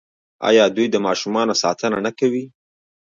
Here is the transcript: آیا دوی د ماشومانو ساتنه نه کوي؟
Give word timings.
آیا 0.49 0.63
دوی 0.75 0.87
د 0.91 0.95
ماشومانو 1.05 1.53
ساتنه 1.63 1.97
نه 2.05 2.11
کوي؟ 2.19 2.43